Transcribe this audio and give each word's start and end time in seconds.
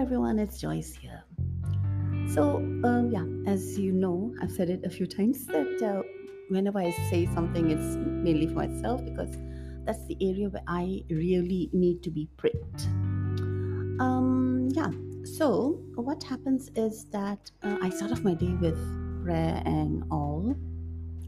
everyone, 0.00 0.38
it's 0.38 0.58
Joyce 0.58 0.94
here. 0.94 1.22
So, 2.32 2.56
uh, 2.82 3.02
yeah, 3.10 3.26
as 3.46 3.78
you 3.78 3.92
know, 3.92 4.32
I've 4.40 4.50
said 4.50 4.70
it 4.70 4.80
a 4.82 4.88
few 4.88 5.06
times 5.06 5.44
that 5.48 5.82
uh, 5.82 6.02
whenever 6.48 6.78
I 6.78 6.90
say 7.10 7.26
something, 7.34 7.70
it's 7.70 7.96
mainly 7.96 8.46
for 8.46 8.54
myself 8.54 9.04
because 9.04 9.36
that's 9.84 10.06
the 10.06 10.16
area 10.22 10.48
where 10.48 10.62
I 10.66 11.04
really 11.10 11.68
need 11.74 12.02
to 12.04 12.10
be 12.10 12.30
pricked. 12.38 12.86
Um, 14.00 14.70
yeah, 14.72 14.90
so 15.36 15.82
what 15.96 16.22
happens 16.22 16.70
is 16.76 17.04
that 17.10 17.50
uh, 17.62 17.76
I 17.82 17.90
start 17.90 18.12
off 18.12 18.22
my 18.22 18.32
day 18.32 18.54
with 18.54 18.78
prayer 19.22 19.62
and 19.66 20.02
all, 20.10 20.56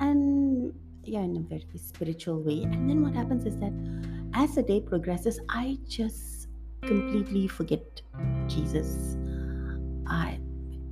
and 0.00 0.74
yeah, 1.04 1.20
in 1.20 1.36
a 1.36 1.40
very 1.40 1.64
spiritual 1.76 2.42
way. 2.42 2.64
And 2.64 2.90
then 2.90 3.00
what 3.00 3.14
happens 3.14 3.46
is 3.46 3.56
that 3.58 3.72
as 4.34 4.56
the 4.56 4.62
day 4.64 4.80
progresses, 4.80 5.38
I 5.48 5.78
just 5.86 6.35
completely 6.86 7.48
forget 7.48 8.02
Jesus. 8.46 9.16
I 10.06 10.38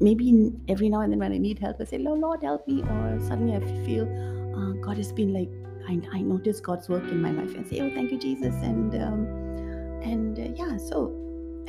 maybe 0.00 0.52
every 0.68 0.88
now 0.88 1.00
and 1.00 1.12
then 1.12 1.18
when 1.18 1.32
I 1.32 1.38
need 1.38 1.58
help, 1.58 1.80
I 1.80 1.84
say, 1.84 1.98
"Lord, 1.98 2.20
Lord, 2.20 2.42
help 2.42 2.66
me," 2.66 2.82
or 2.82 3.18
suddenly 3.20 3.54
I 3.56 3.60
feel 3.84 4.04
uh, 4.56 4.72
God 4.84 4.96
has 4.96 5.12
been 5.12 5.32
like, 5.32 5.50
I, 5.88 6.00
I 6.16 6.22
notice 6.22 6.60
God's 6.60 6.88
work 6.88 7.04
in 7.04 7.20
my 7.20 7.30
life 7.30 7.54
and 7.54 7.66
say, 7.66 7.80
"Oh, 7.80 7.90
thank 7.94 8.10
you, 8.10 8.18
Jesus," 8.18 8.54
and 8.62 8.94
um, 8.94 9.26
and 10.02 10.38
uh, 10.38 10.52
yeah, 10.56 10.76
so 10.76 11.12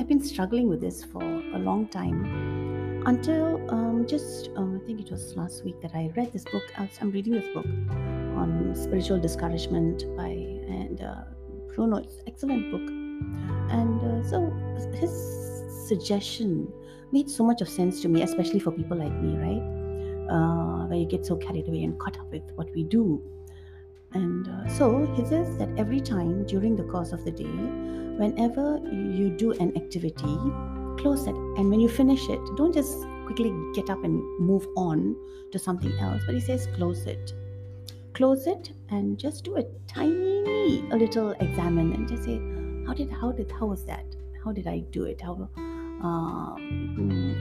I've 0.00 0.08
been 0.08 0.22
struggling 0.22 0.68
with 0.68 0.80
this 0.80 1.04
for 1.04 1.22
a 1.22 1.58
long 1.58 1.88
time 1.88 3.02
until 3.06 3.70
um, 3.70 4.06
just 4.06 4.50
um, 4.56 4.80
I 4.82 4.86
think 4.86 5.00
it 5.00 5.10
was 5.10 5.36
last 5.36 5.64
week 5.64 5.80
that 5.82 5.94
I 5.94 6.10
read 6.16 6.32
this 6.32 6.44
book. 6.44 6.62
I'm 6.76 7.10
reading 7.10 7.32
this 7.32 7.48
book 7.54 7.66
on 7.66 8.72
spiritual 8.74 9.18
discouragement 9.18 10.04
by 10.16 10.30
and 10.30 11.02
uh, 11.02 11.24
Bruno. 11.74 11.96
It's 11.98 12.16
excellent 12.26 12.70
book, 12.70 12.88
and 12.90 13.70
uh, 13.70 13.81
his 15.02 15.88
suggestion 15.88 16.72
made 17.12 17.28
so 17.28 17.44
much 17.44 17.60
of 17.60 17.68
sense 17.68 18.00
to 18.02 18.08
me, 18.08 18.22
especially 18.22 18.58
for 18.58 18.72
people 18.72 18.96
like 18.96 19.12
me, 19.20 19.36
right? 19.36 19.62
Uh, 20.30 20.86
where 20.86 20.98
you 20.98 21.06
get 21.06 21.26
so 21.26 21.36
carried 21.36 21.68
away 21.68 21.82
and 21.82 21.98
caught 21.98 22.18
up 22.18 22.30
with 22.32 22.42
what 22.54 22.68
we 22.74 22.84
do. 22.84 23.22
And 24.14 24.48
uh, 24.48 24.68
so 24.68 25.06
he 25.14 25.24
says 25.24 25.56
that 25.58 25.68
every 25.76 26.00
time 26.00 26.44
during 26.46 26.76
the 26.76 26.84
course 26.84 27.12
of 27.12 27.24
the 27.24 27.30
day, 27.30 27.44
whenever 27.44 28.78
you 28.90 29.30
do 29.30 29.52
an 29.52 29.76
activity, 29.76 30.36
close 30.98 31.26
it. 31.26 31.34
And 31.34 31.70
when 31.70 31.80
you 31.80 31.88
finish 31.88 32.28
it, 32.28 32.40
don't 32.56 32.72
just 32.72 32.96
quickly 33.26 33.52
get 33.74 33.90
up 33.90 34.02
and 34.04 34.22
move 34.38 34.66
on 34.76 35.16
to 35.50 35.58
something 35.58 35.92
else, 35.98 36.22
but 36.26 36.34
he 36.34 36.40
says 36.40 36.68
close 36.74 37.06
it. 37.06 37.32
Close 38.14 38.46
it 38.46 38.72
and 38.90 39.18
just 39.18 39.44
do 39.44 39.56
a 39.56 39.64
tiny, 39.86 40.84
a 40.90 40.96
little 40.96 41.32
examine 41.32 41.92
and 41.92 42.08
just 42.08 42.24
say, 42.24 42.38
how 42.86 42.94
did, 42.94 43.10
how 43.10 43.32
did, 43.32 43.50
how 43.50 43.66
was 43.66 43.84
that? 43.86 44.04
How 44.44 44.52
did 44.52 44.66
I 44.66 44.80
do 44.90 45.04
it? 45.04 45.20
How, 45.20 45.48
um, 46.02 47.36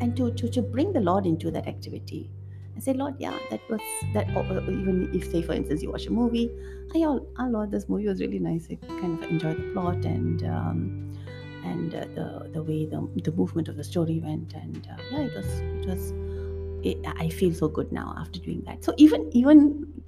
and 0.00 0.16
to, 0.16 0.30
to, 0.32 0.48
to 0.48 0.62
bring 0.62 0.92
the 0.92 1.00
Lord 1.00 1.26
into 1.26 1.50
that 1.50 1.66
activity 1.66 2.30
and 2.74 2.82
say, 2.82 2.92
Lord, 2.92 3.14
yeah, 3.18 3.38
that 3.50 3.60
was 3.68 3.80
that. 4.12 4.28
Or 4.36 4.44
even 4.70 5.10
if, 5.14 5.30
say, 5.30 5.42
for 5.42 5.52
instance, 5.52 5.82
you 5.82 5.90
watch 5.90 6.06
a 6.06 6.12
movie, 6.12 6.50
i 6.94 6.98
oh, 7.04 7.26
oh 7.38 7.46
Lord, 7.46 7.70
this 7.70 7.88
movie 7.88 8.06
was 8.06 8.20
really 8.20 8.38
nice. 8.38 8.68
I 8.70 8.76
kind 8.86 9.22
of 9.22 9.30
enjoyed 9.30 9.56
the 9.56 9.72
plot 9.72 10.04
and 10.04 10.42
um, 10.44 11.12
and 11.64 11.94
uh, 11.94 12.06
the 12.14 12.50
the 12.52 12.62
way 12.62 12.84
the 12.86 13.08
the 13.22 13.32
movement 13.32 13.68
of 13.68 13.76
the 13.76 13.84
story 13.84 14.20
went, 14.20 14.54
and 14.54 14.86
uh, 14.90 15.02
yeah, 15.10 15.20
it 15.20 15.34
was 15.34 15.46
it 15.60 15.86
was. 15.86 16.12
It, 16.84 16.98
I 17.06 17.30
feel 17.30 17.54
so 17.54 17.68
good 17.68 17.90
now 17.92 18.14
after 18.18 18.38
doing 18.38 18.62
that. 18.66 18.84
So 18.84 18.92
even 18.98 19.30
even 19.32 20.02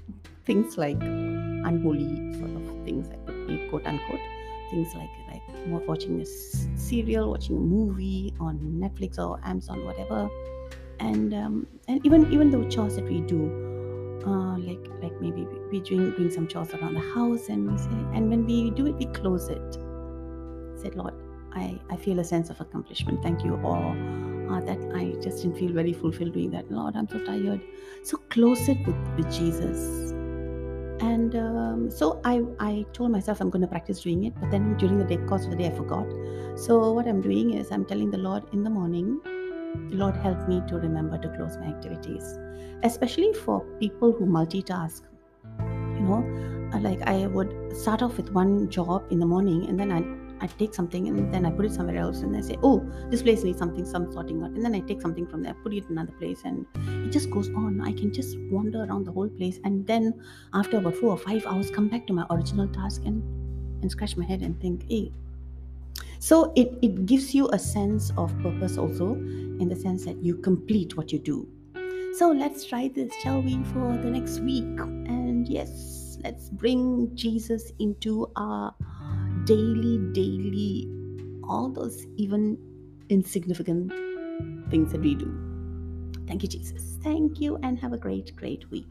things 0.45 0.77
like 0.77 1.01
unholy 1.01 2.34
sort 2.34 2.51
of 2.51 2.84
things 2.84 3.09
that 3.09 3.19
would 3.27 3.47
be 3.49 3.67
quote 3.69 3.87
unquote 3.87 4.21
things 4.71 4.95
like 4.95 5.11
watching 5.67 6.21
a 6.21 6.27
serial, 6.77 7.31
watching 7.31 7.56
a 7.56 7.60
movie 7.60 8.32
on 8.41 8.59
Netflix 8.59 9.19
or 9.19 9.41
Amazon, 9.44 9.84
whatever, 9.84 10.28
and 11.00 11.34
um, 11.34 11.66
and 11.88 12.04
even 12.04 12.32
even 12.32 12.50
the 12.50 12.69
chores 12.69 12.97
that 12.97 13.04
we 13.04 13.21
do, 13.22 14.22
uh, 14.27 14.59
like 14.59 14.87
like 15.03 15.21
maybe 15.21 15.47
we 15.71 15.81
doing 15.81 16.10
doing 16.12 16.31
some 16.31 16.47
chores 16.47 16.72
around 16.75 16.94
the 16.94 17.00
house, 17.15 17.49
and 17.49 17.71
we 17.71 17.78
say, 17.78 17.91
and 18.15 18.28
when 18.31 18.47
we 18.47 18.71
do 18.71 18.87
it, 18.87 18.94
we 18.97 19.06
close 19.06 19.49
it. 19.49 19.75
Said 20.81 20.94
Lord, 20.94 21.15
I 21.53 21.78
I 21.91 21.97
feel 21.97 22.19
a 22.21 22.25
sense 22.25 22.50
of 22.50 22.60
accomplishment. 22.60 23.22
Thank 23.22 23.44
you, 23.44 23.54
or 23.56 23.78
uh, 24.50 24.60
that 24.60 24.78
I 24.94 25.12
just 25.21 25.43
didn't 25.43 25.59
feel 25.59 25.72
very 25.72 25.93
fulfilled 25.93 26.34
doing 26.34 26.50
that. 26.53 26.71
Lord, 26.71 26.97
I'm 26.97 27.09
so 27.09 27.25
tired. 27.25 27.60
So 28.03 28.19
close 28.31 28.69
it 28.69 28.78
with 28.87 28.97
with 29.16 29.33
Jesus 29.33 30.12
and 31.01 31.37
um, 31.37 31.91
so 31.91 32.21
I, 32.25 32.43
I 32.59 32.87
told 32.93 33.11
myself 33.11 33.41
i'm 33.41 33.51
going 33.51 33.62
to 33.62 33.69
practice 33.69 34.01
doing 34.01 34.25
it 34.25 34.34
but 34.41 34.51
then 34.51 34.77
during 34.77 34.99
the 34.99 35.05
day 35.05 35.19
course 35.29 35.45
of 35.45 35.51
the 35.51 35.57
day 35.57 35.67
i 35.67 35.71
forgot. 35.71 36.07
So 36.59 36.93
what 36.93 37.07
i'm 37.07 37.21
doing 37.21 37.55
is 37.55 37.71
i'm 37.71 37.84
telling 37.84 38.11
the 38.11 38.19
lord 38.19 38.45
in 38.53 38.65
the 38.65 38.71
morning 38.71 39.21
the 39.91 39.97
lord 39.97 40.17
help 40.17 40.49
me 40.49 40.62
to 40.69 40.77
remember 40.77 41.19
to 41.19 41.29
close 41.37 41.57
my 41.59 41.67
activities. 41.67 42.39
Especially 42.83 43.33
for 43.33 43.61
people 43.81 44.12
who 44.12 44.27
multitask 44.27 45.03
you 45.61 46.01
know? 46.01 46.71
Uh, 46.75 46.81
like 46.81 47.01
i 47.03 47.27
would 47.27 47.77
start 47.77 48.03
off 48.03 48.17
with 48.17 48.31
one 48.31 48.69
job 48.69 49.05
in 49.11 49.19
the 49.19 49.27
morning 49.27 49.69
and 49.69 49.78
then 49.78 49.93
i 49.93 50.25
I 50.41 50.47
take 50.47 50.74
something 50.74 51.08
and 51.08 51.32
then 51.32 51.47
I 51.47 51.50
put 51.50 51.64
it 51.64 51.72
somewhere 51.72 51.97
else 51.97 52.20
and 52.20 52.36
I 52.36 52.41
say, 52.41 52.56
oh, 52.62 52.86
this 53.10 53.22
place 53.22 53.42
needs 53.42 53.58
something, 53.58 53.84
some 53.84 54.12
sorting 54.12 54.42
out. 54.42 54.50
And 54.50 54.64
then 54.64 54.74
I 54.74 54.80
take 54.80 55.00
something 55.00 55.26
from 55.26 55.42
there, 55.42 55.54
put 55.54 55.72
it 55.72 55.84
in 55.84 55.92
another 55.92 56.12
place, 56.12 56.42
and 56.44 56.66
it 56.76 57.10
just 57.10 57.30
goes 57.30 57.48
on. 57.50 57.80
I 57.80 57.92
can 57.92 58.12
just 58.12 58.36
wander 58.50 58.84
around 58.84 59.06
the 59.06 59.12
whole 59.12 59.28
place. 59.28 59.58
And 59.64 59.86
then 59.86 60.14
after 60.52 60.78
about 60.78 60.94
four 60.97 61.10
or 61.10 61.19
five 61.19 61.47
hours, 61.47 61.70
come 61.70 61.88
back 61.88 62.06
to 62.08 62.12
my 62.12 62.26
original 62.30 62.69
task 62.69 63.02
and, 63.04 63.22
and 63.82 63.91
scratch 63.91 64.16
my 64.16 64.24
head 64.24 64.42
and 64.42 64.60
think, 64.60 64.84
hey. 64.88 65.12
So 66.19 66.53
it, 66.56 66.78
it 66.82 67.06
gives 67.06 67.34
you 67.34 67.48
a 67.48 67.58
sense 67.58 68.12
of 68.16 68.36
purpose 68.42 68.78
also, 68.78 69.14
in 69.14 69.68
the 69.68 69.76
sense 69.76 70.04
that 70.04 70.22
you 70.22 70.36
complete 70.36 70.97
what 70.97 71.12
you 71.12 71.18
do. 71.18 71.48
So 72.14 72.30
let's 72.30 72.64
try 72.64 72.88
this, 72.88 73.12
shall 73.22 73.42
we, 73.42 73.62
for 73.72 73.97
the 73.98 74.10
next 74.10 74.41
week? 74.41 74.64
And 74.64 75.47
yes, 75.48 76.18
let's 76.24 76.48
bring 76.48 77.10
Jesus 77.14 77.72
into 77.78 78.30
our 78.36 78.74
daily, 79.47 79.99
daily, 80.12 80.89
all 81.49 81.71
those 81.71 82.05
even 82.17 82.59
insignificant 83.09 83.93
things 84.71 84.93
that 84.93 85.01
we 85.01 85.15
do. 85.15 85.33
Thank 86.27 86.43
you, 86.43 86.49
Jesus. 86.49 86.99
Thank 87.03 87.41
you, 87.41 87.57
and 87.62 87.79
have 87.79 87.93
a 87.93 87.97
great, 87.97 88.34
great 88.34 88.69
week. 88.71 88.87